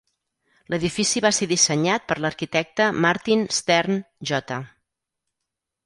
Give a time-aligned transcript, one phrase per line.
[0.73, 4.61] L'edifici va ser dissenyat per l'arquitecte Martin Stern, J.